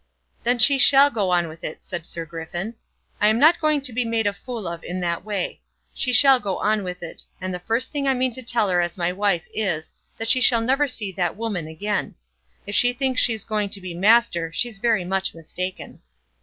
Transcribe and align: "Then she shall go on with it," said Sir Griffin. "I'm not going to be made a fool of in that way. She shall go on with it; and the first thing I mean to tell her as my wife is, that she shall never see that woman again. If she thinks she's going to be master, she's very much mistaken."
"Then 0.43 0.57
she 0.57 0.79
shall 0.79 1.11
go 1.11 1.29
on 1.29 1.47
with 1.47 1.63
it," 1.63 1.77
said 1.85 2.07
Sir 2.07 2.25
Griffin. 2.25 2.73
"I'm 3.21 3.37
not 3.37 3.61
going 3.61 3.81
to 3.81 3.93
be 3.93 4.03
made 4.03 4.25
a 4.25 4.33
fool 4.33 4.67
of 4.67 4.83
in 4.83 4.99
that 5.01 5.23
way. 5.23 5.61
She 5.93 6.11
shall 6.11 6.39
go 6.39 6.57
on 6.57 6.83
with 6.83 7.03
it; 7.03 7.23
and 7.39 7.53
the 7.53 7.59
first 7.59 7.91
thing 7.91 8.07
I 8.07 8.15
mean 8.15 8.31
to 8.31 8.41
tell 8.41 8.67
her 8.69 8.81
as 8.81 8.97
my 8.97 9.13
wife 9.13 9.47
is, 9.53 9.91
that 10.17 10.27
she 10.27 10.41
shall 10.41 10.61
never 10.61 10.87
see 10.87 11.11
that 11.11 11.37
woman 11.37 11.67
again. 11.67 12.15
If 12.65 12.73
she 12.73 12.93
thinks 12.93 13.21
she's 13.21 13.45
going 13.45 13.69
to 13.69 13.79
be 13.79 13.93
master, 13.93 14.51
she's 14.51 14.79
very 14.79 15.05
much 15.05 15.35
mistaken." 15.35 16.01